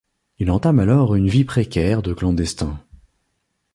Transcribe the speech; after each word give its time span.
Il 0.39 0.49
entame 0.49 0.79
alors 0.79 1.13
une 1.13 1.29
vie 1.29 1.43
précaire 1.43 2.01
de 2.01 2.11
clandestin. 2.11 2.79